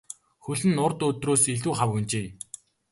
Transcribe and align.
Хөл 0.45 0.61
нь 0.69 0.81
урд 0.85 0.99
өдрөөс 1.09 1.43
илүү 1.53 1.73
хавагнажээ. 1.77 2.27